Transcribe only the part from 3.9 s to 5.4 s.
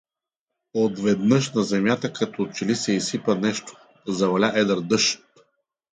заваля едър дъжд.